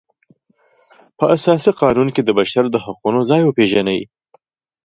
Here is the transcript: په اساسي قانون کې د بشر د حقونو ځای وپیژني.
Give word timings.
په 1.17 1.25
اساسي 1.35 1.71
قانون 1.81 2.07
کې 2.15 2.21
د 2.23 2.29
بشر 2.39 2.65
د 2.71 2.75
حقونو 2.85 3.19
ځای 3.29 3.41
وپیژني. 3.43 3.99